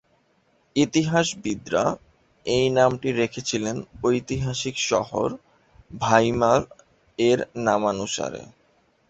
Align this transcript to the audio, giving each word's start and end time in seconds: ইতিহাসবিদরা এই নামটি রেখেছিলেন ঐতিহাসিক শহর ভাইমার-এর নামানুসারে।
ইতিহাসবিদরা 0.75 1.83
এই 2.45 2.65
নামটি 2.69 3.09
রেখেছিলেন 3.13 3.75
ঐতিহাসিক 4.03 4.75
শহর 4.89 5.27
ভাইমার-এর 6.01 7.39
নামানুসারে। 7.65 8.41